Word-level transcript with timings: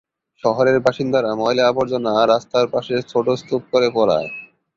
শহরের 0.43 0.77
বাসিন্দারা 0.79 1.31
ময়লা-আবর্জনা 1.35 2.13
রাস্তার 2.25 2.65
পাশে 2.67 2.95
ছোট 3.07 3.25
স্তূপ 3.31 3.61
করে 3.71 3.87
পোড়ায়। 3.89 4.29